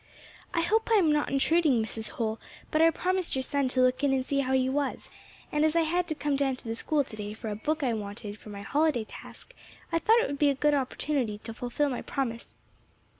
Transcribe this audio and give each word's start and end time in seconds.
"I 0.51 0.61
hope 0.61 0.89
I 0.89 0.95
am 0.95 1.11
not 1.11 1.29
intruding, 1.29 1.73
Mrs. 1.73 2.09
Holl, 2.09 2.39
but 2.71 2.81
I 2.81 2.89
promised 2.89 3.35
your 3.35 3.43
son 3.43 3.67
to 3.67 3.81
look 3.81 4.03
in 4.03 4.11
and 4.13 4.25
see 4.25 4.39
how 4.39 4.51
he 4.51 4.67
was; 4.67 5.11
and 5.51 5.63
as 5.63 5.75
I 5.75 5.83
had 5.83 6.07
to 6.07 6.15
come 6.15 6.35
down 6.35 6.55
to 6.55 6.63
the 6.67 6.73
School 6.73 7.03
to 7.03 7.15
day 7.15 7.35
for 7.35 7.49
a 7.49 7.55
book 7.55 7.83
I 7.83 7.93
wanted 7.93 8.39
for 8.39 8.49
my 8.49 8.63
holiday 8.63 9.03
task, 9.03 9.53
I 9.91 9.99
thought 9.99 10.19
it 10.19 10.25
would 10.27 10.39
be 10.39 10.49
a 10.49 10.55
good 10.55 10.73
opportunity 10.73 11.37
to 11.43 11.53
fulfil 11.53 11.87
my 11.89 12.01
promise." 12.01 12.55